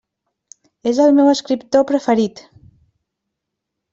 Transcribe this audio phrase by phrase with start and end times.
[0.91, 2.43] És el meu escriptor preferit.